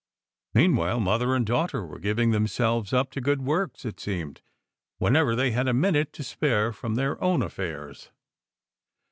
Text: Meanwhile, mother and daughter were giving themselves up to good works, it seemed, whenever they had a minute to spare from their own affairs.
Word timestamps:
Meanwhile, 0.55 0.99
mother 0.99 1.35
and 1.35 1.45
daughter 1.45 1.85
were 1.85 1.99
giving 1.99 2.31
themselves 2.31 2.91
up 2.91 3.11
to 3.11 3.21
good 3.21 3.43
works, 3.43 3.85
it 3.85 3.99
seemed, 3.99 4.41
whenever 4.97 5.35
they 5.35 5.51
had 5.51 5.67
a 5.67 5.75
minute 5.75 6.11
to 6.13 6.23
spare 6.23 6.73
from 6.73 6.95
their 6.95 7.23
own 7.23 7.43
affairs. 7.43 8.09